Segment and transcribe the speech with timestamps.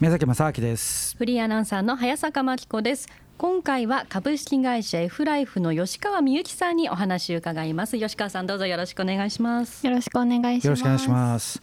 [0.00, 1.16] 宮崎正明です。
[1.16, 3.08] フリーアナウンサーの早坂真紀子です。
[3.36, 7.98] 今回は株式会社 F ライフの吉川美幸さんにお話を伺います。
[7.98, 9.84] 吉川さんどうぞよろしくお願いします。
[9.84, 10.64] よろしくお願いします。
[10.66, 11.60] よろしくお願いします。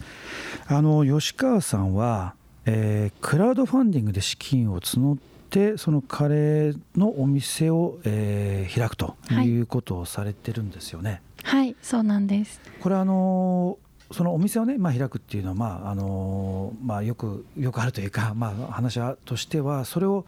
[0.66, 2.34] あの吉川さんは、
[2.66, 12.60] えー、クラウドファンディングで資金を募ってそのカレーのお店を、えー、開くということをされてるんですよね、はい、はい、そうなんです。
[12.82, 13.78] これあの
[14.12, 20.26] そのお店をね、まあ、開くっていうのは、まああのまあ、よくよくあるというか、 まあ、話としてはそれを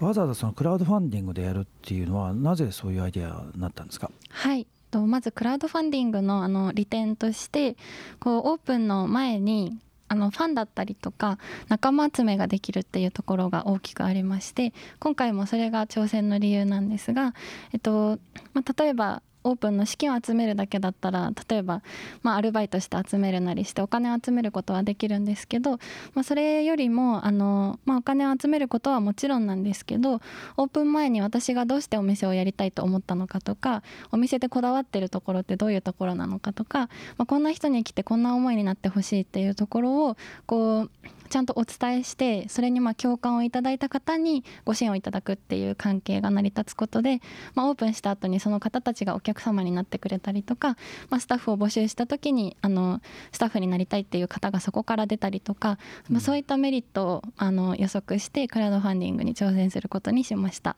[0.00, 4.10] わざわざそのクラウドファンディングでやるっていうのはなぜそういうアイデアになったんですか？
[4.30, 4.66] はい。
[4.94, 7.76] まずクラウドファンディングのあの利点として
[8.20, 9.78] こうオープンの前に
[10.08, 17.34] あのファンだったりとか仲間集めができるっていうところが大きくありまして今回もそれが挑戦の理由なんですが、
[17.72, 18.18] えっと
[18.52, 21.82] まあ、例えばオープンの資金を集めるだけだったら例えば、
[22.22, 25.72] まあ、アルバイトして集めるなりしてお金を集めることはできるんですけど、
[26.14, 30.20] まあ、それよりもあの、まあ、お金を集めることはもちろんなんですけど
[30.56, 40.90] オープン前に私がどうしてお店をやりたいと思ったのかとかお店でこだわってるところってどういうところなのかとか、まあ、こんな人に来てこんな思いになってほしいっていうところをこう
[41.32, 47.22] ちゃんとお伝えしてそれにまあ共感をいただいた方にご支援をいただくっていう関係が成り立つことで、
[47.54, 50.76] まあ、オープンした後にその方たちがお客様になってくれたりとか、
[51.08, 53.00] まあ、スタッフを募集した時にあの
[53.32, 55.78] スタッフになりたいっていう方がそこから出たりとか、
[56.10, 60.76] まあ、そういったメリットをあの予測してクラウドファンディングに挑戦することにしました。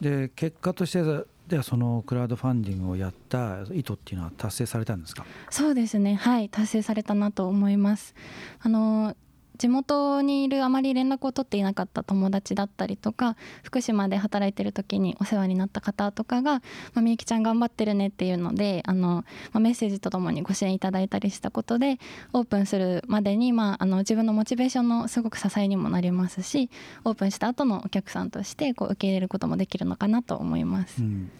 [0.00, 1.02] で結果として
[1.48, 5.24] ではそのクラウドファンディングをやった意図っていうのは達成されたんですか？
[5.50, 6.14] そうですね。
[6.14, 6.50] はい。
[6.50, 8.14] 達成されたなと思います。
[8.60, 9.16] あの
[9.58, 16.62] 地元にいるあまり連絡を取っていなかった友達だったりとか福島で働いてる時にお世話になった方とかが
[16.94, 21.98] 「ま、みゆきちゃん頑張ってるね」っていうのであの、まあ、メッセージとともにご支援いただいたりしたことで
[22.32, 26.70] オープンするまでに、まあ、あの自分のモチベーションのすごく支えにもなりますし
[27.04, 31.02] オープンした後のお客さんとしてこう受け入れることもできるのかなと思います。
[31.02, 31.30] うん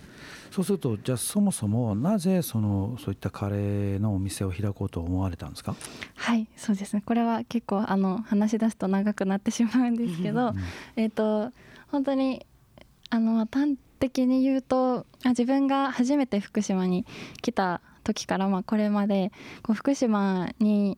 [0.51, 5.75] そうするとじゃあそもそもなぜそのそういったカレーのお店を開こうと思われたんですか？
[6.17, 7.03] はいそうですね。
[7.05, 10.53] これは結構あの話し出すと長くなってしまうんですけど
[10.97, 11.53] えっと
[11.93, 12.47] 本当に
[13.11, 17.05] あの端的に言うとあ自分が初めて福島に
[17.43, 19.33] 来た時から、まあ、これまで
[19.63, 20.97] こう福島に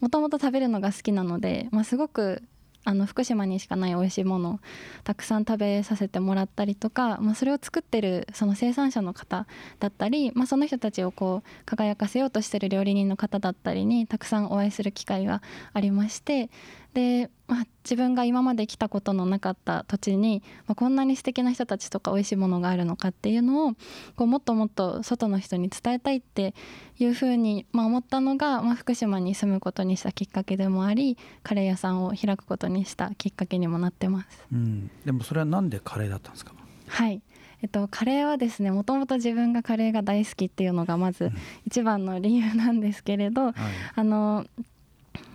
[0.00, 2.42] もともと食べるのが好きなので、まあ、すごく
[2.84, 4.60] あの福島にしかない美味しいものを
[5.02, 9.46] たくさん食べさせてもらったりとか、まあ、それを作ってるその生産者の方
[9.80, 16.50] だったり、まあ、その人たちをこう輝かせようとしてる料理人の方だったりにたくさんお会いする機会がありまして
[16.94, 23.72] で、まあ、自分が今まで来たことのなかった土地に、まあ、こんなに素敵な人たちとか美味しいものがあるのかっていうのを
[24.16, 26.54] こうもっともっと外の人に伝えたいって
[26.98, 34.44] いうふうに、まあ、思ったのが、まあ、福島に住むことにしたきっかけでもありカレー屋さんを開くことにしたきっかけにもなってます。
[34.52, 36.54] うん、でもそれはなんでカレーだったんですか？
[36.86, 37.20] はい。
[37.62, 41.32] えっと、カレーはですねもともと自分がカレーが大好きっていうのがまず
[41.66, 43.54] 一番の理由なんですけれど、うんはい、
[43.94, 44.46] あの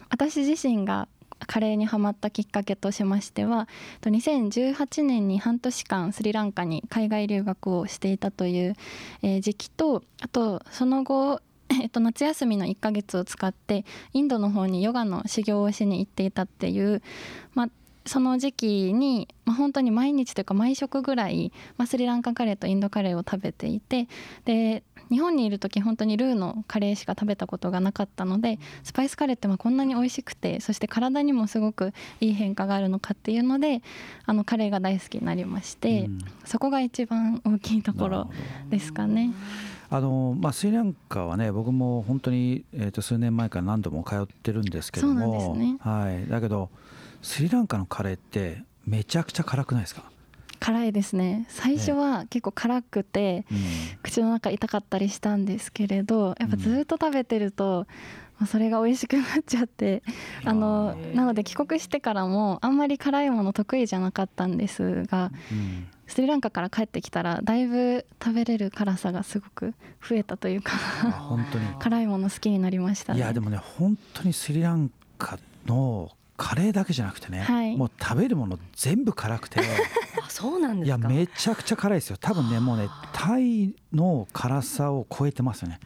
[0.10, 1.08] 私自身が
[1.48, 3.68] カレーにはまったきっかけとしましては
[4.02, 8.76] 2018年に半年間スリランカに海外留学をしていたという、
[9.22, 11.42] え時期とあとその後
[11.72, 17.04] えっと、夏休みの1ヶ月を使ってインドの方にヨガの修行をしに行っていたっていう、
[17.54, 17.70] まあ、
[18.06, 24.08] その時期に、まあ、本当に毎日というか毎食ぐらい、まあ、スリランカカレーとインドカレーを食べていて
[24.46, 33.82] で日本にいる時本当にルーのカレーしか食べたことがなかったのでスパイスカレーってまあこんなに美味しくてそして体にもすごくいい変化があるのかっていうので
[34.26, 38.30] あのカレーが大好きになりまして、うん、そこが一番大きいところ
[38.70, 39.34] ですかね。
[39.92, 46.70] あのまあ、スリランカはね僕も本当に、えー、と数年前から何度も通ってるんですけども、ね、はい、だけど
[47.24, 50.04] スリランカのカレーってめちゃくちゃ辛くないですか？
[50.60, 51.46] 辛いですね。
[51.50, 53.58] 最初は結構辛くて、うん、
[54.04, 57.88] 口の中痛かったりしたんですけれどやっぱずっと食べてると、
[58.38, 60.04] まあ、それが美味しくなっちゃって
[60.46, 69.74] あのなので帰国してからもあんまり辛いもの得意じゃなかったんですが、うん、スリランカから帰ってきたらだいぶ食べれる辛さがすごく
[70.08, 70.78] 増えたというか
[71.30, 71.66] 本当に。
[71.80, 79.60] 辛いもの好きになりました、ね、いやでもね本当にスリランカのカレーだけじゃなくてね、はい、もう食べるもの全部辛くて。
[80.26, 80.98] あそうなんですか？
[80.98, 82.18] いやめちゃくちゃ辛いですよ。
[82.18, 85.80] 多分ねもうねタイの辛さを超えてますよね。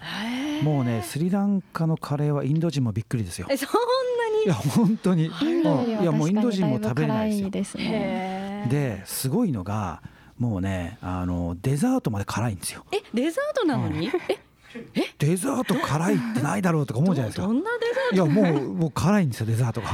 [0.62, 3.48] もうねスリランカのカレーはインド人もびっくりですよ。
[3.50, 3.78] えそんな
[4.40, 4.46] に？
[4.46, 5.26] いや本当に。
[5.26, 5.30] い
[6.06, 7.84] やもうインド人も食べれないですよ。
[8.70, 10.02] ですごいのが
[10.38, 12.86] もうねあのデザートまで辛いんですよ。
[12.92, 14.14] えデザートなのに、うん、
[14.96, 17.48] えデザート辛いってないだろうとか思うじゃないですか。
[17.48, 17.86] どんなデ
[18.16, 18.42] ザート？
[18.42, 19.90] いやもうもう辛いんですよデザートが。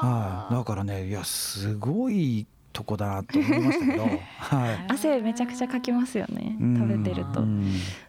[0.00, 4.02] ははい、だからねいやすごいとこだなと思いましたけど、
[4.38, 6.56] はい、汗めちゃくちゃかきますよね。
[6.76, 7.44] 食べてると。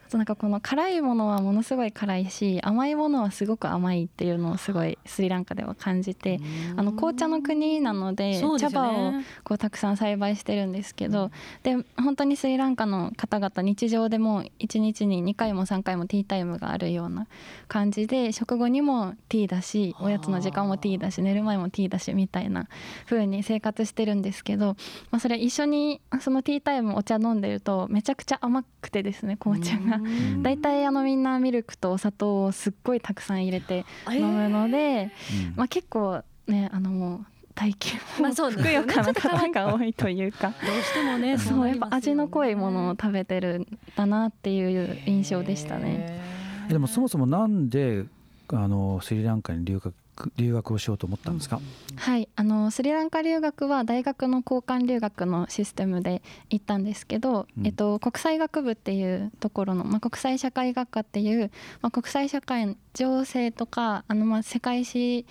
[0.10, 6.40] となんかこの辛いものはものすごい辛いし甘いものはすごく甘いっていうのをすごいスリランカでは感じて
[6.76, 9.14] あの紅茶の国なので、ね、茶葉を
[9.44, 11.32] こうたくさん栽培してるんですけど、
[11.64, 17.28] で本当にスリランカの方々日常でも1日に2回も3回もティータイムがあるような
[17.68, 22.68] 感じで食後にもティーだしおやつの時間もティーだし寝る前もティーだしみたいな
[23.06, 24.76] 風に生活してるんですけど、
[25.12, 29.95] まあ、それ一緒にそのティータイムお茶飲んでるとめちゃくちゃ甘くてですね紅茶が。
[30.42, 37.26] 大体あのみんなミルクとお砂糖をすっごいたくさん入れて飲むので、えー、まあ、結構ねあのもう
[37.56, 46.22] 体験もふくよかな方が多いというか、 どうしてもねそうやっぱ味の濃いものを食べてるんだなっていう印象でしたね。
[46.68, 48.06] でもそもそもなんで
[48.50, 49.94] あのスリランカに留学
[50.38, 51.60] 留学をしようと思ったんですか、
[51.96, 52.28] はい。
[52.36, 61.52] あのスリランカ留学は大学の交換留学のシステムで行ったんですけど、うん、えっと、国際学部っていうところの、まあ、国際社会学科っていう、
[61.82, 65.26] まあ、国際社会情勢とかあのまあ世界史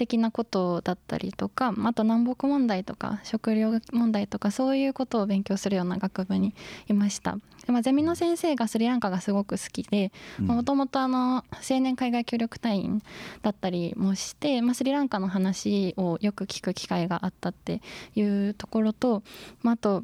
[0.00, 6.54] 的なことだったりとかあと南北問題とか食料問題とかそういうことを勉強するような学部に
[6.88, 7.36] いました。
[7.66, 13.02] まあ、ゼミの先生がスリランカがすごく好きでもともと青年海外協力隊員
[13.42, 17.82] だったりもして、まあ、スリランカの話をよく聞く機会があったって
[18.14, 19.22] いうところと、
[19.62, 20.02] まあ、あと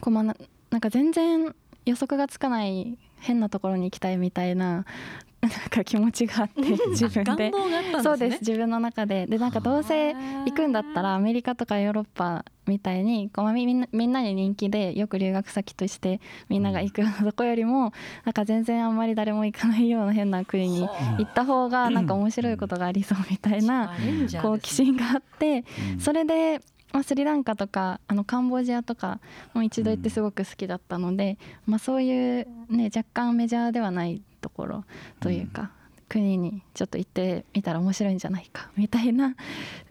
[0.00, 0.24] こう、まあ、
[0.70, 1.54] なんか全然
[1.86, 4.84] 予測がつかない変なところに行きたいみたいな
[5.48, 7.52] なんか気持ちがあって自分で、ね、
[8.02, 9.26] そうです自分の中で。
[9.26, 17.92] でなんかどうせ行くんだったらアメリカとかヨーロッパみたいにこうみんなみんなに人気でよく留学先としてみんなが行くようなとこよりも
[18.24, 20.88] なんか全然あんまり誰も行かないような変な国に
[21.18, 23.94] 行った方がなんか面白いことがありそうみたいな
[24.40, 25.64] こう寄進があって
[25.98, 26.60] それで
[26.94, 29.18] まあ、スリランカとかあのカンボジアとか
[29.52, 34.84] も一度行ってすごく好きだったので、まあ、そういう、ね、若干メジャーではないところ
[35.18, 35.72] というか、
[36.08, 39.34] 国にちょっと行ってみたら面白いんじゃないかみたいな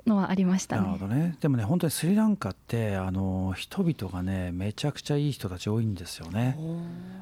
[0.08, 0.82] のはありましたね。
[0.84, 6.58] なるほどねでもね本当にスリランカってあの人々がねめちゃくちゃいい人たち多いんですよね。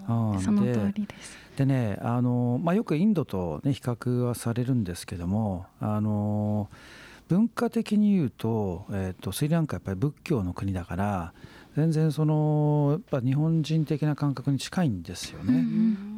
[0.08, 6.70] うん、その通りですでねあの、まあ、よくインドと、ね、比較はされるんですけどもあの
[7.32, 11.34] 文化的に言うと,、えーと、スリランカやっぱり仏教の国だから
[11.78, 15.64] 全然そのやっぱ日本人的な感覚に近いんですよね。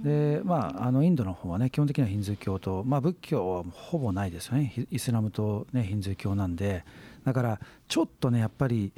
[0.03, 4.73] でまああのインドの方はね基本的にはヒンズー教と、まあ、仏教はほぼないですよね。
[4.89, 6.83] イスラムと、ね、ヒンズー教なんで。
[7.23, 8.91] だからちょっとねやっぱり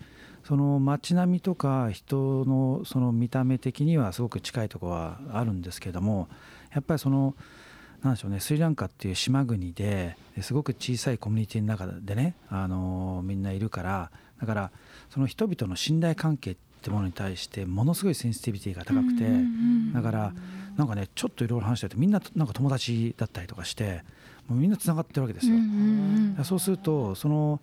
[0.46, 6.30] その街並みとか人のその見た目的にはすごく近いところはあるんですけども
[6.72, 7.36] やっぱりその
[8.04, 14.72] なんでしょうねスリランカっていう島国ですごく小さいコミュニティの中でね、あのみんないるからだから
[15.10, 19.26] その人々の信頼関係ってものに対してものすごいセンシティビティが高くて
[19.94, 20.34] だから
[20.78, 24.04] なんかねちょっといろいろ話しててみんななんか友達だったりとかして
[24.48, 25.56] もうみんなつながってるわけですよ。
[26.44, 27.60] そうするとその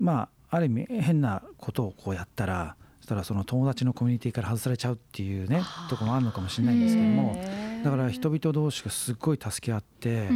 [0.00, 7.34] まあある意味変なことをこうやったらそしたらその友達のコミュニティから外されちゃうっていうねとこもあるのかもしれないんですけども
[7.84, 10.28] だから人々同士がすっごい助け合って。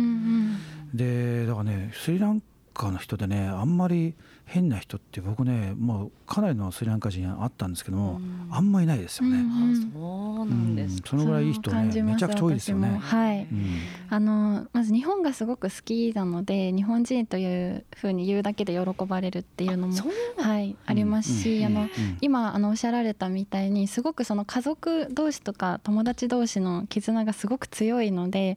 [0.92, 2.42] でだからねスリラン
[2.74, 4.14] カの人でねあんまり
[4.48, 9.44] 変な人って僕ねもうかなりのスリランカ人あったんですけども、うん、あんまりないですよね。
[9.92, 12.98] そうなんです、うん、そのぐらいいい人ねめちゃくちゃ多いですよね。
[12.98, 13.78] はい、うん、
[14.08, 19.94] あのまず日本がすごく好きなので日本人というふうに言うだけで喜ばれるっていうのも
[20.38, 20.76] はい。
[20.86, 21.88] ありますし、あの
[22.22, 28.56] 今あのおっしゃられたみたいにすごくその家族同士とか友達同士の絆がすごく強いので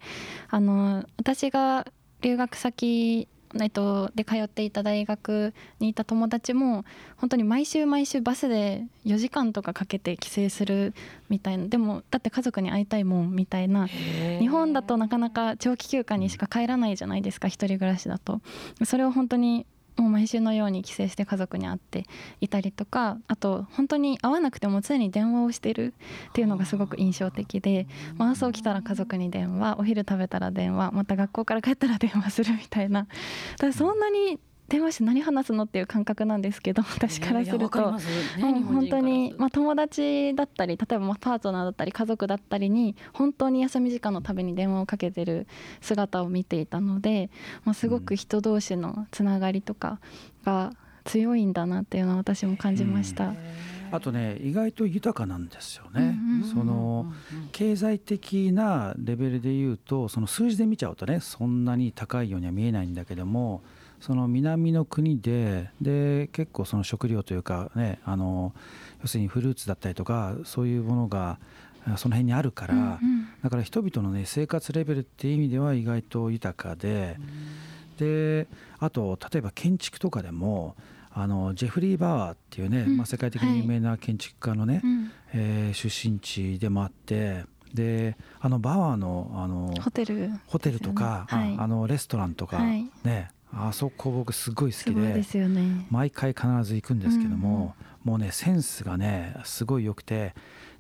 [0.49, 1.85] あの私が
[2.21, 3.27] 留学先
[3.59, 6.85] えっと、で通っていた大学にいた友達も
[7.17, 10.93] 本当に毎週毎週バスで4時間とかかけて帰省する
[11.29, 18.41] みたいなでもだって家族に会いたいもんみたいな日本だとなかなか長期休暇にしか帰らないじゃないですか一人暮らしだと。
[18.85, 19.65] それを本当に
[20.01, 22.05] もう毎週のように帰省して家族に会って
[22.39, 25.93] いたりとかあと本当に会わなくても常に電話をしてる
[26.29, 27.85] っていうのがすごく印象的で、
[28.17, 33.07] まあ、朝起きたら家族に電話お昼食べたら電話また学校から帰ったら電話するみたいな。
[33.59, 34.39] だそんなに
[34.71, 37.99] 電話して何話すのっていう感覚なんですけど私からすると、ね、
[38.37, 45.45] 本当に、まあ、友達だったり例えばパートナーだったり家族だったりに本当に休み時間のために電話をかけてる
[45.81, 47.29] 姿を見ていたので、
[47.65, 49.99] まあ、すごく人同士のつながりとか
[50.45, 50.71] が
[51.03, 53.33] 強いんだなっていうのは私も感じました。
[53.91, 56.17] あとね意外と豊かなんですよね。
[56.53, 57.11] その
[57.51, 63.61] 経済的なレベルで言うとその数字で見ちゃうとねそんなに高いようには見えないんだけども
[64.01, 68.53] その南の国でで結構その食料というかねあの
[69.01, 71.39] 要するにフルーツだったりとかそういうものが
[71.97, 77.17] その辺にあるから、うんうん、だから人々のね生活レベルっていう意味では意外と豊かで、
[77.99, 78.47] うん、で
[78.79, 80.75] あと例えば建築とかでも
[81.13, 84.83] あのジェフリー・バーっていうね、うん、まあ、世界的に有名な建築家のね、はい、
[85.33, 100.33] えー、出身地でもあってであのバワーのあのホテル、ホテルとか、はい、あのレストランとか、はい、ねあそこ僕すごい好きでですよ、ね、毎回必ず行くんですけども、うん、もうねセンスがねすごい良くて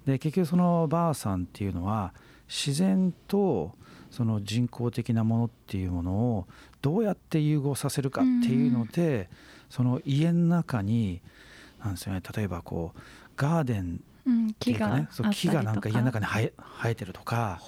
[0.05, 2.13] で結局そのバーさんっていうのは
[2.47, 3.73] 自然と
[4.09, 6.47] その人工的なものっていうものを
[6.81, 9.27] どうやって融合させるかっていうので、うん、
[9.69, 11.21] その家の中に
[11.83, 12.99] なんですよね例えばこう
[13.35, 14.01] ガーデン
[14.59, 17.59] 木が、ね、そう木がなんか家の中に生え生えてるとか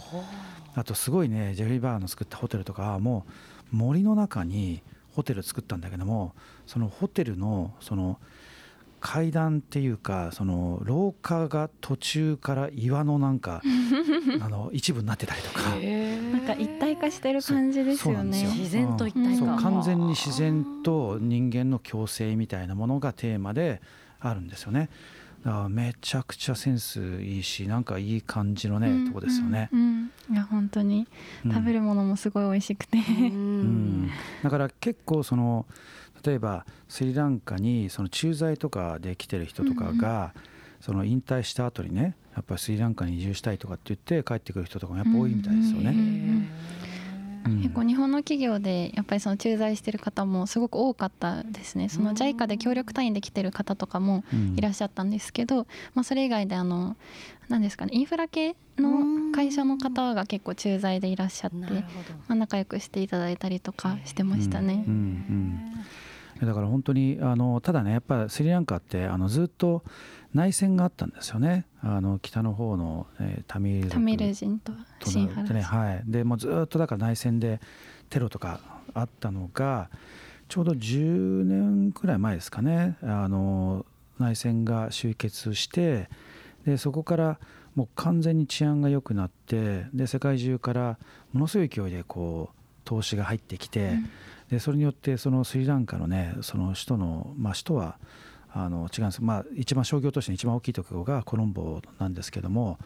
[0.75, 3.25] あとすごいねジェフリー・バーの作ったホテルとかも
[3.71, 4.83] う森の中に
[5.15, 6.33] ホテル作ったんだけども
[6.65, 8.19] そのホテルのその
[8.99, 13.61] 階段っていうかその廊下が途中から岩のなんか
[14.39, 15.61] あの一部になってたりとか。
[16.33, 18.43] なんか一体化してる感じですよね。
[18.43, 19.57] 自然と一体化。
[19.57, 23.81] 完全に自然と人間の共生みたいなものがテーマで
[24.19, 24.89] あるんですよね。
[25.43, 29.79] だめちゃくちゃセンスいいしなんかいい感じのね、うん、とこですよね、うん
[30.29, 31.07] うん、いや本当に。
[31.43, 34.09] 食べるものもすごい美味しくて、うん、
[34.41, 35.65] だから結構その
[36.25, 40.33] 例えばスリランカにその駐在とかで来てる人とかが、
[40.79, 45.93] その引退した後にねやっぱりスリランカに移住したいとかって言って帰ってくる人とかもやっぱ多いみたいですよね。
[47.61, 51.89] 結構日本の企業でやっぱりその駐在してる方もすごく多かったですね。
[51.89, 54.23] その JICA で協力隊員で来てる方とかも
[54.55, 56.95] いらっしゃったんですけど、まあ、それ以外であの
[57.49, 61.55] 何ですかねインフラ系の会社の方が結構駐在でいらっしゃって、
[62.27, 64.83] まあ、仲良くしていただいたりとかしてましたね。
[64.87, 64.93] うん。
[64.93, 64.95] うん。
[64.97, 65.01] う
[65.79, 65.85] ん、
[66.41, 69.83] だから本当にあのただねやっぱスリランカってあのずっと
[70.33, 71.65] 内戦があったんですよね。
[71.81, 74.71] あの北の方の、えー、タミルタミル人と
[75.05, 77.59] シンハラ、ね、はい、でもうずっとだから内戦で
[78.09, 78.59] テロとか
[78.93, 79.89] あったのが
[80.47, 82.97] ちょうど10年くらい前ですかね。
[83.03, 83.85] あの
[84.19, 86.09] 内戦が終結して
[86.65, 87.39] でそこから
[87.75, 90.97] もう完全に治安が良くなってで世界中から
[91.31, 94.09] ものすごい勢いでこう投資が入ってきて、うん、
[94.49, 97.97] でそれによってそのスリランカのねその首都の、まあ、首都は
[98.55, 102.77] あの違うんです、まあ、一番商業都市の一番大きいところがコロンボなんですけども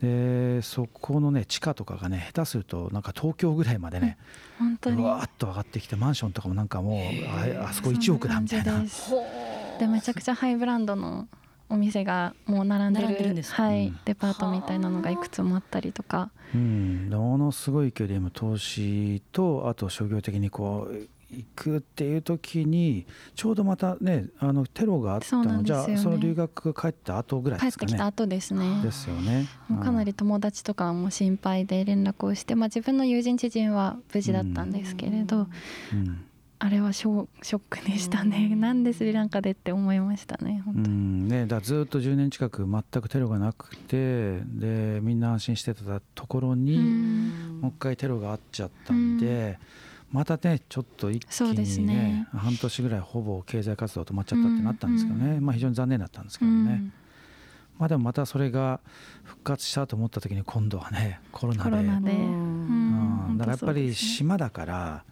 [0.00, 4.18] でそこのね地価とかがね下手するとなんか東京ぐらいまでね、
[4.58, 5.02] 本当に。
[5.02, 8.84] わーっと上がってきてマンションとかもなんかもうああそこ1億だみたいな。
[9.78, 11.28] でめちゃくちゃハイブランドの
[11.68, 27.88] お店がもう並んでるはい、デパートみたいなのがいくつもあったりとか、うん、ものすごい勢いで今投資とあと商業的にこう行くっていう時にちょうどまたねあのテロがあったの、ね、じゃあその留学帰った後ぐらいですかね。
[27.88, 28.80] 帰ってきた後ですね。
[28.82, 29.48] ですよね。
[29.68, 35.48] もうかなり友達とかも心配で連絡をして、まあ、自分の友人知人は無事だったんですけれど、
[35.92, 36.24] うん、
[36.58, 46.78] あれはショショックでしたね、うん、なんでスリランカでって思いましたね本当に、ね、だずっと10年近く全くテロがなくてでみんな安心してたところに、
[47.60, 49.58] もう一回テロがあっちゃったんで、
[50.12, 56.92] またねちょっと一気にね、ね、半年ぐらいほぼ経済活動止まっちゃったってなったんですけどね、うん、まあ、非常に残念だったんですけどね、うん、
[57.78, 58.80] まあ、でもまたそれが
[59.24, 61.70] 復活したと思った時に今度はねコロナで。
[61.70, 65.04] コロナで、うん、だからやっぱり島だから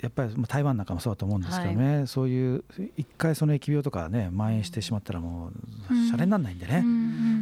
[0.00, 2.64] やっぱり台湾なんかもそうだと思うんですけどね、はい、そういう
[2.96, 5.52] 一回その疫病とかね蔓延してしまったらも
[5.90, 6.84] うシャレにならないんでね、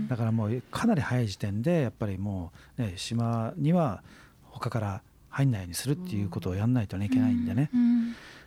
[0.08, 4.02] だからもうかなり早い時点でやっぱりもう、ね、島には
[4.44, 7.70] 他から入んないようにするっていうことをやんないといけないんでね、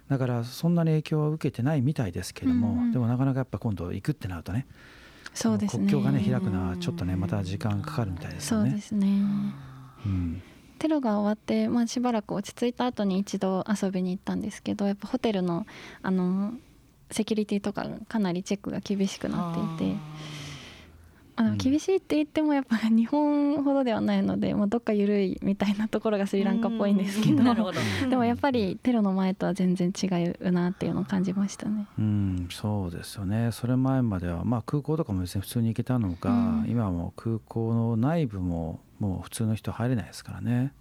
[0.10, 4.68] だからそんなに影響は受けてないみたいですけども、でもなかなかやっぱ今度行くってなるとね
[5.34, 5.88] そうですね。
[5.88, 8.70] 国境がね開くのはちょっとねまた時間かかるみたいですよね。
[8.70, 9.08] そうですね、
[10.06, 10.44] うん
[10.84, 15.66] テロが終わって、まあ、しばらく落ち着いた後に一度遊びに行ったんですけどやっぱホテルの
[16.02, 16.52] あの
[17.10, 19.98] セキュリティとかかなりチェックが厳しくなっていて。
[21.36, 27.44] あの厳しいって言ってもやっぱ 日本ほどではないので、まあ、どっか緩いみたいなところがスリランカっぽいんですけど
[28.10, 30.08] でもやっぱりテロの前とは全然違
[30.40, 31.88] うなっていうのを感じましたね。
[31.98, 33.50] うん、そうですよね。
[33.52, 40.74] それ前までは、まあ、空港とかもですね普通に行けたのが、うん、今はもう空港の内部ももう普通の人入れないですからね。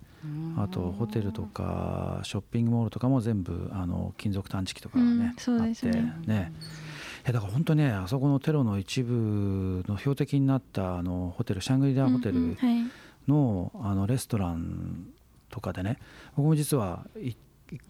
[0.56, 5.86] あとホテルとかショッピングモールとかも全部あの金属探知機とかね、うん、あって
[6.26, 6.52] ね
[7.24, 12.56] だから本当ねあそこのテロの一部の標的になったあのホテルシャングリラホテル
[13.28, 15.06] の,、あのレストラン
[15.50, 15.98] とかでね
[16.36, 17.36] 僕も実は一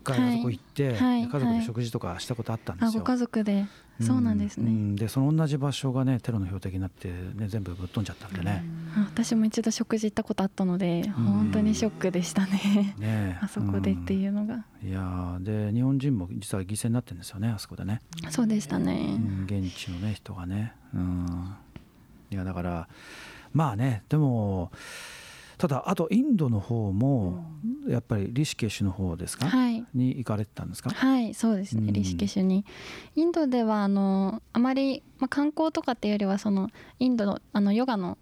[0.05, 2.91] 回あそこ行って、家族で食事とかしたことあったんですよ。
[2.91, 3.67] あご家族で
[4.03, 4.97] そうなんですね、うん。
[4.97, 8.65] でその同じ場所がねテロの標的になって、ね、全部ぶっ飛んじゃったんでね。
[8.97, 13.39] あ私も一度食事行ったことあったので本当にショックでしたね、ね。
[13.43, 14.89] あそこでっていうのが、うん。
[14.89, 21.55] いやーで日本人も実は犠牲になってるんですよねあそこでね、そうでしたね、うん、現地のね人がね、うん、
[22.31, 22.89] いやだから
[23.53, 24.73] まあねでも
[25.63, 27.45] ただあとインドの方も
[27.87, 29.85] やっぱりリシケシュの方ですか、はい。
[29.95, 31.87] に行かれてたんですか、はいそうですうん。
[31.87, 32.65] ねリシケシュに。
[33.15, 38.19] インドではあのあまり、まあ、観光とかっていうよりはそのインドのあのヨガの、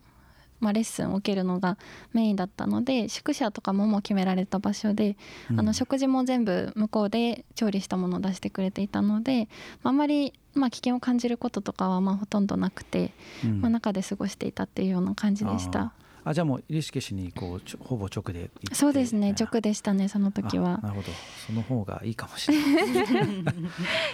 [0.58, 1.78] まあ、レッスンを受けるのが
[2.12, 5.16] メインだったので宿舎とかももう決められた場所で、
[5.50, 5.60] うん。
[5.60, 9.48] あの食事も全部向こうで調理したものを出してくれていたので、
[9.82, 13.60] まああんまり、まあ、危険を感じることとかはまあほとんどなくて、うん。
[13.62, 15.94] まあ、中で過ごしていたっていうような感じでした。
[16.24, 18.74] あじゃあもうリシケシュにこうちょほぼ直で行って。
[18.74, 20.80] そうですね直でしたねその時は。
[20.82, 21.08] あなるほど。
[21.46, 22.84] その方がいいかもしれない。
[23.40, 23.54] い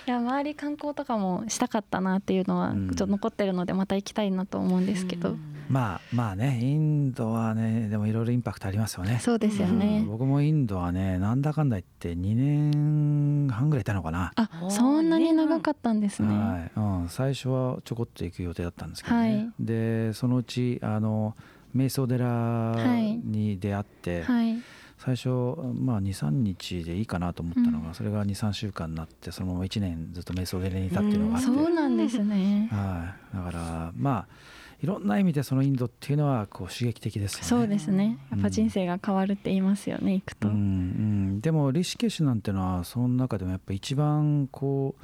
[0.07, 2.89] や周り観光とかもしたかったなっていうのはうん。
[2.89, 5.37] ちょっと残ってるのでまた行きたいなと思うんですけど、
[5.69, 9.19] まあまあねインドはねでもいろいろインパクトありますよね。
[9.21, 9.79] そうですようん。
[9.79, 16.29] ね、僕もインドはねなんだかんだ言って2年半ぐらいいたのかな、あそんなに長かったんですね。
[16.29, 16.71] はい。
[16.77, 19.53] うん、最初はちょこっと行く予定だったんですけどね、はい。
[19.61, 21.35] でそのうちあの
[21.77, 22.75] 瞑想寺
[23.25, 24.57] に出会って、はい。
[24.99, 25.29] 最初、
[25.75, 27.95] まあ、23日でいいかなと思ったのが、うん。
[27.95, 32.69] それが23週間になってそのまま1年ずっと瞑想寺にいたっていうのがあって、そうなんですね。
[32.73, 34.27] はい、だからまあ
[34.83, 37.45] いろんな意味でそのインドっていうのはこう刺激的ですよね。
[37.45, 38.19] そうですね。
[38.31, 45.03] やっぱ人生が変わるって言いますよね行くと、うんうん、でもリシケシュなんてのはその中でもやっぱ一番こう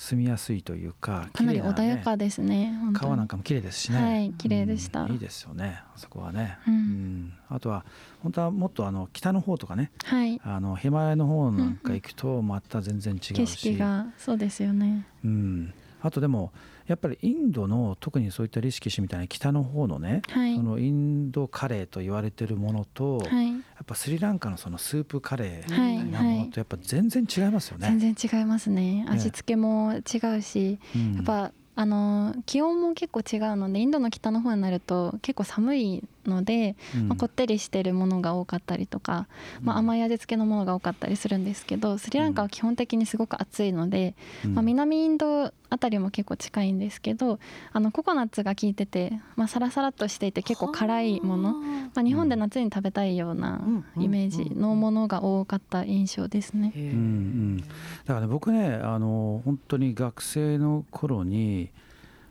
[0.00, 4.02] 住みやすいというかかなり穏やかですね川なんかも綺麗ですしね。
[4.02, 5.02] はい綺麗でした。
[5.02, 6.74] うんいいですよねあそこはね、うん。
[6.74, 7.32] うん。
[7.50, 7.84] あとは
[8.22, 9.92] 本当はもっとあの北の方とかね。
[10.04, 10.40] はい。
[10.42, 15.06] あのヒマラヤの方なんか行くとまた全然違うし、景色がそうですよね。
[15.22, 16.52] うん、あとでも
[16.86, 20.56] やっぱりインドの特にそういったリシケシュみたいな北の方のね、はい。
[20.56, 23.48] そのインドカレーと言われてるものと、はい。
[23.48, 26.10] やっぱスリランカのそのスープカレーみはいたい。
[26.10, 27.88] なものとやっぱ全然違いますよね。
[27.98, 29.06] 全然違いますね。
[29.08, 31.14] 味付けも違うし、うん。
[31.14, 37.08] やっぱあの気温も結構違うのでインドの北の方になると結構寒いので、うん。
[37.08, 39.26] まあ、こってりしてるものが多かったりとか、
[39.62, 44.54] まあ、甘い味付けのものが多かったりするんですけどスリランカは基本的にすごく暑いので、うん。
[44.54, 47.38] まあ、南インドあたりも結構近いんですけど
[47.72, 53.62] あのココナッツが効いてて、まあ、サラサラっとしていて結構辛いもの、まあ、日本で夏に食べたいような
[53.98, 56.72] イメージのものが多かった印象ですね。
[56.74, 56.82] うん。
[56.82, 57.64] うん、
[58.10, 61.70] だからね僕ねあの本当に学生の頃に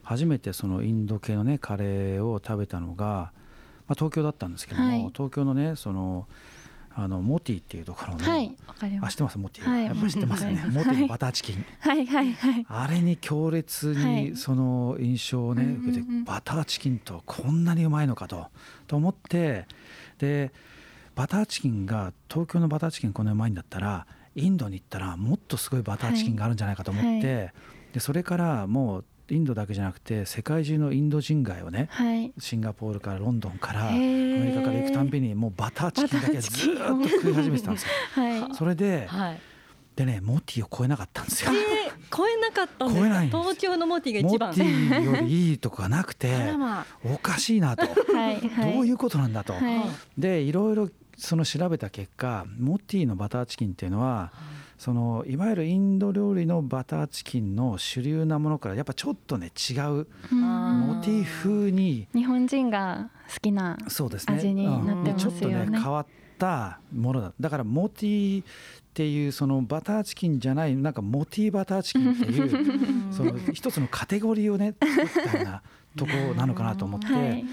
[0.03, 3.05] 初めてそのインド系のねカレーを食べたのが、
[3.87, 5.09] まあ、東京だったんですけども、はい。
[5.13, 6.27] 東京のねその
[6.93, 8.53] あのモティっていうところの、はい
[9.01, 9.85] あ知ってますモティ、はい。
[9.85, 10.55] やっぱ知ってますね。
[10.55, 10.71] はい。
[10.71, 12.65] モティのバターチキン、 はいはいはい。
[12.67, 14.23] あれに強烈はい。
[14.31, 18.47] にその印象をね、受けてバターチキンとこんなにうまいのかと
[18.87, 19.65] と思って
[20.17, 20.51] で
[21.15, 27.53] バターチキンが東京のバターチキンこんなにうまいんだったらインドに行ったらもっとすごいバターチキンがあるんじゃないかと思って、はい
[27.93, 37.89] でそれからもうインドだけじゃなくて世界中のインド人街をねはいシンガポールからロンドンからアメリカから行くたんびにもうバターチキンだけずーっと食い始めてたんですよ。
[38.13, 39.39] はいそれではい。
[39.95, 41.51] でねモティを超えなかったんですよ。
[41.51, 43.01] えー、超えなかったんですか？
[43.01, 44.49] 超えない東京のモティが一番。
[44.49, 46.53] モティよりいいとこがなくて。
[47.03, 49.53] おかしいなと はいはいどういうことなんだと。
[49.53, 49.63] はい
[50.17, 54.31] でいろいろその調べた結果モティのバターチキンっていうのは
[54.77, 64.35] そのいわゆるインド料理のバターチキンの主流なものからやっぱちょっとね違うモティ風に日本人が好きなそうですね。
[64.37, 65.11] 味になってますよね。
[65.11, 65.17] うん。
[65.17, 65.33] ちょっ
[65.65, 66.05] とね変わっ
[66.37, 67.33] たものだ。
[67.39, 68.45] だからモティっ
[68.93, 72.49] ていうそのバターチキンじゃないなんかモティバターチキンっていう
[73.13, 75.61] その一つのカテゴリーをね作ったような
[75.97, 77.43] とこなのかなと思って、はいはい。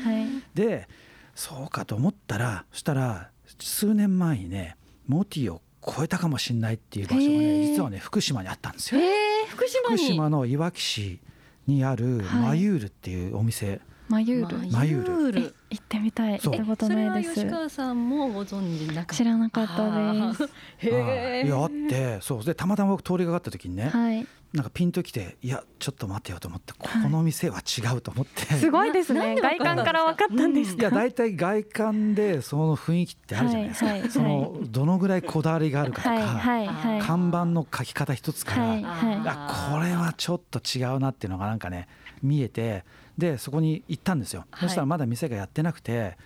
[0.55, 0.89] で
[1.35, 9.01] そうかと思ったらそしたら数年前にねモティを超えたかもしれないっていう場所がへねー実はね福島にあったんですよ。
[9.01, 9.99] えー、福島福に。
[9.99, 11.21] 島のいわき市
[11.67, 14.73] にあるはいマユールっていうお店、マユール？
[14.73, 19.15] マユールえ行ってみたいそう行ったことなですはい吉川さんもご存知なかった。
[19.15, 20.51] 知らなかったですす。
[20.79, 21.43] へえ。
[21.43, 27.03] はいいやあってそうでたまたま僕通りがかった時にね、はいなんかピンときていやちょっと待ってよと思ってこはい。
[27.03, 29.37] この店は違うと思って、 すごいですね。
[29.41, 37.01] 外観から分かったんですいやか大体外観でその雰囲気ってあるじゃないですか、はいはいそのどのぐらいこだわりがあるかとか、はいはいはい。
[37.01, 39.23] 看板の書き方一つから、はいはい。
[39.27, 41.89] あこれはちょっと違うなっていうのがなんかね
[42.23, 42.85] 見えて
[43.19, 44.69] でそこに行ったんですよ、はい。
[44.69, 46.17] そしたらまだ店がやってなくて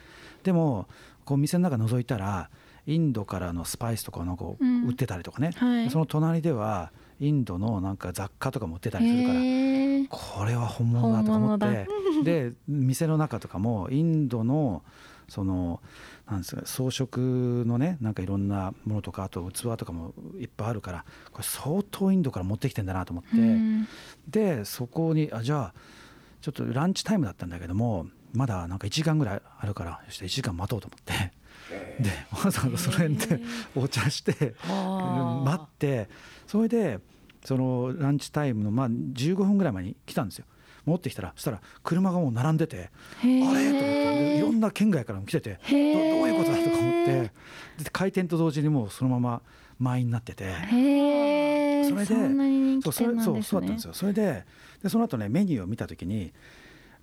[0.45, 0.89] でも
[1.25, 2.51] こう店の中覗いたら
[2.87, 4.87] インドからのスパイスとかをなんかうん。
[4.87, 5.91] 売ってたりとかね、はい。
[5.91, 9.41] その隣ではインドのなんか雑貨とかも売ってたりするから、
[10.09, 11.87] これは本物だとか思って
[12.25, 14.83] で店の中とかもインドの
[15.29, 15.81] その
[16.29, 17.21] なんですか装飾
[17.65, 23.87] のねなんかいろんなものとかあと器とかもいっぱいあるからこれ相当インドから持ってきてんだなと思って、うん。
[24.29, 25.75] でそこにあじゃあ
[26.41, 31.33] ちょっとランチタイムだったんだけどもまだなんか1時間ぐらいあるからそして1時間待とうと思って
[32.01, 33.41] でわざわざその辺で
[33.75, 36.09] お茶して待って
[36.47, 37.01] それで
[37.45, 40.45] そのランチタイムのまあ15分ぐらい前に来たんですよ。
[40.87, 42.89] 戻ってきたらそしたら車がもう並んでてへあ
[43.27, 43.43] れ？
[43.43, 46.59] と思ってでいろーんな県外からも来ててどどういうことだ？
[46.59, 47.31] とか思ってで
[47.93, 49.43] 開店と同時にもうそのまま
[49.79, 50.55] 満員になってて。
[51.83, 53.95] それでそう人気店なんそうそうだったんですよ。
[53.95, 54.45] それで
[54.83, 56.33] でその後ねメニューを見た時に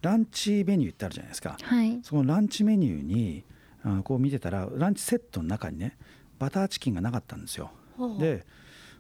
[0.02, 1.58] ランチメニューってあるじゃないですか。
[1.62, 2.00] はい。
[2.04, 3.44] そのランチメニューに
[3.88, 5.97] あのこう見てたらランチセットの中にね
[6.38, 7.71] バターチキンがなかったんですよ。
[8.19, 8.45] で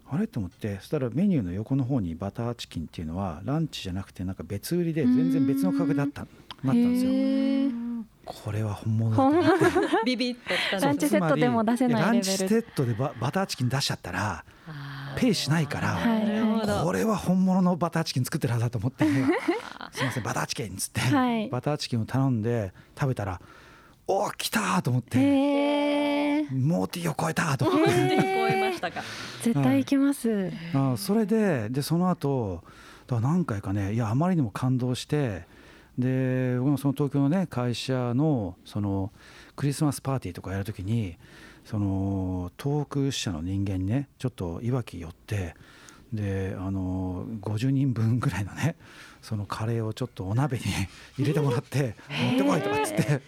[0.09, 6.29] あれと思ってそしたらメニューの横の方にバターチキンっていうのはランチじゃなくてなんか別売りで全然別の価格だったなっ
[6.63, 8.07] たんですよ。
[8.23, 9.97] これは本物だと思って。
[10.05, 12.13] ビビッとランチセットでも出せないレベル。
[12.13, 14.45] ランチセットでババターチキン出しちゃったら
[15.17, 19.05] ペイしないからこれは本物のバターチキン作ってるはずだと思って。
[19.91, 21.49] すいませんバターチキンっつって、はい。
[21.49, 23.41] バターチキンを頼んで食べたら
[24.07, 25.17] おお来たーと思って。
[26.51, 27.91] モーティーを超えたと思って。
[27.91, 29.03] 聞こえましたか。
[29.41, 30.51] 絶対行きます。
[30.73, 32.63] あそれででその後
[33.07, 35.45] だから何回かねいやあまりにも感動して
[35.97, 39.11] で僕もその東京のね会社のその
[39.55, 41.17] クリスマスパーティーとかやるときに
[41.65, 45.55] その遠く支社の人間にねちょっといわき寄って
[46.13, 48.75] であの50人分ぐらいのね
[49.21, 50.63] そのカレーをちょっとお鍋に
[51.17, 53.21] 入れてもらって持ってこいとかっつって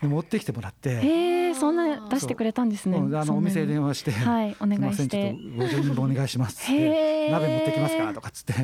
[0.00, 0.90] で持ってきてもらって。
[0.90, 2.98] へえそんな出してくれたんですね。
[2.98, 3.08] う。
[3.08, 5.08] んあのお店で電話して、はいお願いして。
[5.08, 8.54] ちょっと50人分お願いしますって鍋持ってきますかとかっつって。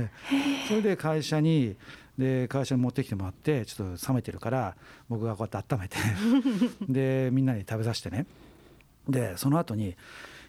[0.69, 1.77] それで会社に
[2.17, 4.77] で会社に持ってきてもらってちょっと冷めてるから
[5.09, 5.97] 僕がこうやって温めて
[6.89, 8.27] でみんなに食べさせてね。
[9.09, 9.97] でその後に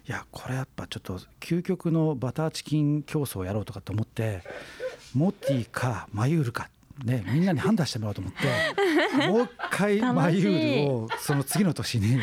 [0.08, 4.42] いやこれやっぱちょっと究極のバターチキン競争をやろうとかと思って
[5.14, 6.68] モティかマユールか
[7.04, 12.20] ねみんなに判断してもらおうと思って もう一回マユールをその次の年にもう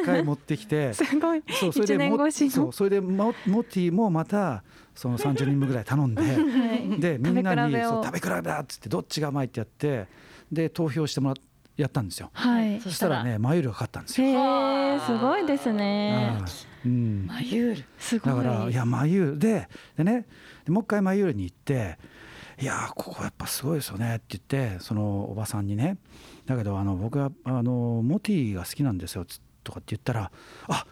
[0.00, 1.42] 一回持ってきて すごい。
[1.58, 4.62] そうそれでもそうそれでモモティもまた
[4.94, 6.22] その30人分ぐらい頼んで
[7.00, 10.06] でみんなに食べ比べだっつってどっちがうまいってやって
[10.50, 11.36] で投票してもらっ
[11.76, 12.30] やったんですよ。
[12.32, 12.80] はい。
[12.80, 14.26] そしたらねマユールが勝ったんですよ。
[14.26, 16.38] へえすごいですね。
[16.84, 18.34] うん、マユールすごい。
[18.34, 20.26] だからいやマユールででね
[20.64, 21.98] でもう一回マユールに行って
[22.60, 25.96] 「いやーここやっぱすごいですよね」って言ってそのおばさんにね
[26.46, 30.30] 「だけどあの僕はあのモティが好きなんですよ」つとかって言ったら
[30.68, 30.86] 「あ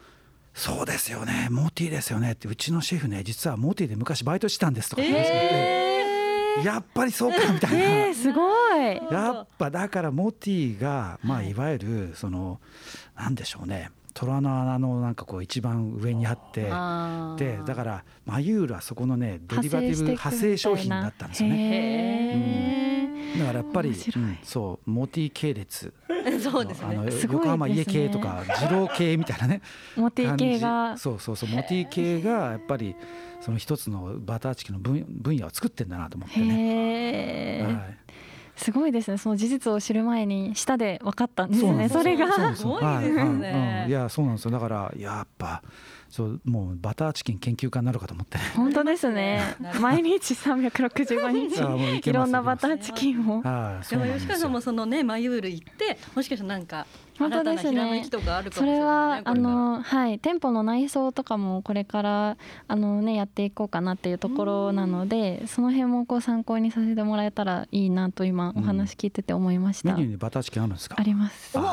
[0.53, 5.80] そうですよねモティですよね」ってうちのシェフね実はモティで昔バイトしてたんですとかって話になって、
[6.63, 7.79] やっぱりそうかみたいな。
[7.79, 8.41] えー、すご
[8.75, 8.95] い。
[9.11, 12.59] やっぱだからモティがまあいわゆるその
[13.15, 13.91] なんでしょうね。
[14.13, 16.63] 虎の穴のなんかこう一番上にあって
[17.43, 21.55] でだからマユールはそこのねデリバティブ派生商品だったんですよね。
[21.55, 23.00] ね
[23.39, 25.93] だからやっぱり、うんそうモティ系列。
[26.41, 26.99] そうですね。
[27.31, 29.61] 横浜家系とか二郎系みたいなね。
[29.95, 30.97] モティ系が。
[30.97, 32.95] そうそうそうモティ系がやっぱり
[33.39, 37.63] その一つのバターチキンの分分野を作ってんだなと思ってね。
[37.63, 37.97] はい。
[38.55, 39.17] すごいですね。
[39.17, 41.89] その事実を知る前に舌で分かったんですね。
[41.89, 42.55] それが。
[42.55, 43.85] すごいですね。
[43.87, 44.51] いやそうなんですよ。
[44.51, 45.63] だからやっぱ
[46.11, 48.37] そうもうバターチキン研究家になるかと思って。
[48.37, 49.55] ね本当ですね。
[49.79, 52.09] 毎日365日。
[52.09, 53.41] いろんなバターチキンを。
[53.41, 56.85] はいそでも吉川さんもそのねマユール行ってもしかしたらなんか
[57.17, 57.71] 本当ですね。
[57.71, 70.95] ひらめきとかあるかそもしれないれはあのはい店舗の内装とかもこれからあのねやっていこうかなっていうところなのでその辺もこう参考にさせてもらえたらいいなと今お話聞いてて思いました、メニューにバターチキンあるんですか？
[70.99, 71.57] あります。
[71.57, 71.71] あ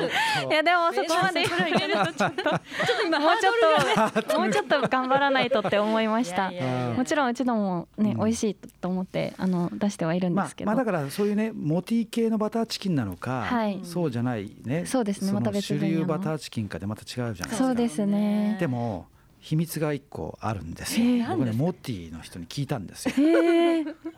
[0.00, 0.48] る。
[0.50, 2.60] いやでもそこまでそれ入れるとちょっとちょっと。
[3.06, 6.52] 今 もうちょっと もうちょっと頑張らないとって思いました。
[6.96, 13.80] もちろんうちのもね、うん美味しいと思ってあの出してはいるんまあですけど、まあだからそういうねモティ系のバターチキンなのか、はい。
[13.84, 18.56] そうじゃないねそうですねのまた別主分野の流バターチキンかでまた違うじゃないですかそうですね。
[18.60, 19.06] でも
[19.40, 21.26] 秘密が一個あるんですよ。
[21.28, 23.14] 僕ねモティの人に聞いたんですよ。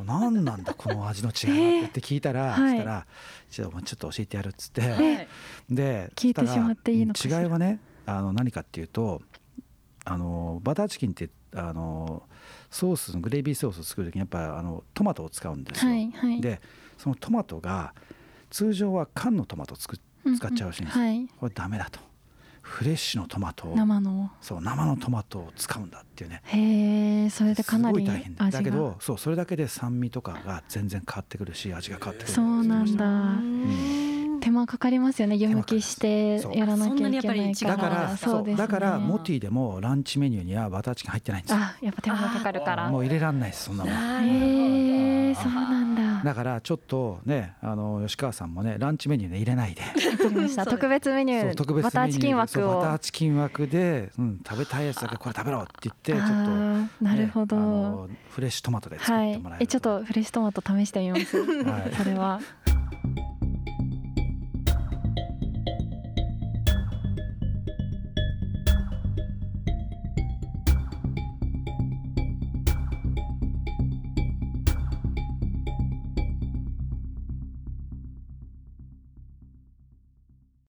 [0.05, 1.89] 何なんだこの味の違いは？
[1.89, 3.07] って聞いたら、したら
[3.51, 5.29] ちょっとちょっと教えてやるっつって、はい
[5.71, 7.81] で聞いてしまっていいの違いはね
[8.17, 9.23] あの何かっていうと
[10.05, 12.23] あのバターチキンってあの
[12.71, 15.91] ソースのグレービーソースを作る時にやっぱあのトマトを使うんですよ。
[15.91, 16.41] はいはい。
[16.41, 16.61] で
[16.99, 17.95] そのトマトが
[18.51, 21.05] 通常は缶のトマトを使っちゃうらしいんですよ。
[21.05, 21.29] はい。
[21.39, 22.01] これダメだと。
[22.63, 24.31] フレッシュのトマトを生の。
[24.41, 26.43] そう生のトマトを使うんだっていうね。
[26.45, 28.35] へえそれでかなり大変。
[28.35, 33.07] だけどそうそれだけで酸味とかが全然変わってくるし味が変わってくるそうなんだ。
[33.07, 34.00] うん
[34.41, 35.37] 手間かかりますよね。
[35.37, 37.55] 湯むきしてやらなきゃいけないそんなにやっぱり違う。
[37.67, 38.43] だからそう。
[38.43, 38.57] ですね。
[38.57, 41.59] だからモティでもランチメニューにはバターチキン入ってないんですよ。
[41.61, 42.89] あやっぱ手間がかかるから。
[42.89, 43.95] もう入れらんないですそんなもん。
[43.95, 46.25] へえそうなんだ。
[46.25, 49.83] だからちょっとねあの吉川さんもねランチメニューで入れないで。
[50.65, 57.57] 特別メニュそうー特別メニューバターチキン枠そうバターをチキン枠で、うん、食べたいやつだけこれ食べろって言ってちょっと、あーなるほど。
[57.57, 61.37] ねあのフレッシュトマトで作っはいてもらえるえちょっとフレッシュトマト試してみます。
[61.39, 61.95] はい。
[61.97, 62.41] それは